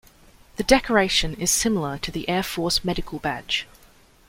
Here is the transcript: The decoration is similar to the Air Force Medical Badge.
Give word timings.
The 0.55 0.63
decoration 0.63 1.35
is 1.35 1.51
similar 1.51 1.99
to 1.99 2.09
the 2.11 2.27
Air 2.27 2.41
Force 2.41 2.83
Medical 2.83 3.19
Badge. 3.19 3.67